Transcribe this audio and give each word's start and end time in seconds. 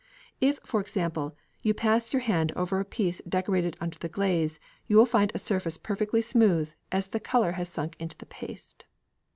If, 0.39 0.57
for 0.65 0.81
example, 0.81 1.37
you 1.61 1.75
pass 1.75 2.11
your 2.11 2.23
hand 2.23 2.51
over 2.55 2.79
a 2.79 2.83
piece 2.85 3.21
decorated 3.29 3.77
under 3.79 3.99
the 3.99 4.09
glaze, 4.09 4.59
you 4.87 4.97
will 4.97 5.05
find 5.05 5.31
a 5.35 5.37
surface 5.37 5.77
perfectly 5.77 6.23
smooth, 6.23 6.73
the 6.89 7.19
colour 7.19 7.51
has 7.51 7.69
sunk 7.69 7.97
into 7.99 8.17
the 8.17 8.25
paste. 8.25 8.85